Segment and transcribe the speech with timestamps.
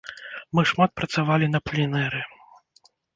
[0.55, 2.21] Мы шмат працавалі на пленэры.